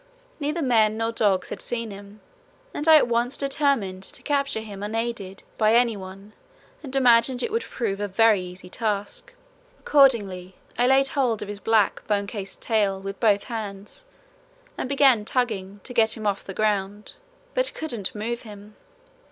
Neither 0.39 0.63
men 0.63 0.97
nor 0.97 1.11
dogs 1.11 1.49
had 1.49 1.61
seen 1.61 1.91
him, 1.91 2.21
and 2.73 2.87
I 2.87 2.95
at 2.97 3.07
once 3.07 3.37
determined 3.37 4.01
to 4.01 4.23
capture 4.23 4.61
him 4.61 4.81
unaided 4.81 5.43
by 5.59 5.75
any 5.75 5.95
one 5.95 6.33
and 6.81 6.95
imagined 6.95 7.43
it 7.43 7.51
would 7.51 7.61
prove 7.65 7.99
a 7.99 8.07
very 8.07 8.41
easy 8.41 8.67
task. 8.67 9.35
Accordingly 9.79 10.55
I 10.75 10.87
laid 10.87 11.09
hold 11.09 11.43
of 11.43 11.47
his 11.47 11.59
black 11.59 12.01
bone 12.07 12.25
cased 12.25 12.63
tail 12.63 12.99
with 12.99 13.19
both 13.19 13.43
hands 13.43 14.05
and 14.75 14.89
began 14.89 15.23
tugging 15.23 15.81
to 15.83 15.93
get 15.93 16.17
him 16.17 16.25
off 16.25 16.43
the 16.45 16.55
ground, 16.55 17.13
bait 17.53 17.71
couldn't 17.75 18.15
move 18.15 18.41
him. 18.41 18.75